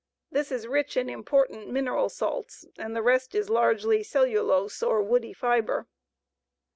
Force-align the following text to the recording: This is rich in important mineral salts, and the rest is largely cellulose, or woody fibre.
This 0.31 0.51
is 0.51 0.65
rich 0.65 0.97
in 0.97 1.11
important 1.11 1.69
mineral 1.69 2.09
salts, 2.09 2.65
and 2.75 2.95
the 2.95 3.03
rest 3.03 3.35
is 3.35 3.51
largely 3.51 4.01
cellulose, 4.01 4.81
or 4.81 4.99
woody 5.03 5.31
fibre. 5.31 5.85